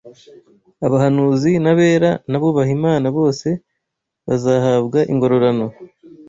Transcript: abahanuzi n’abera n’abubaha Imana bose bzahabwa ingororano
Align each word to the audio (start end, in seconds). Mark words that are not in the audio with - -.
abahanuzi 0.85 1.51
n’abera 1.63 2.11
n’abubaha 2.29 2.71
Imana 2.77 3.07
bose 3.17 3.47
bzahabwa 4.31 4.99
ingororano 5.11 5.67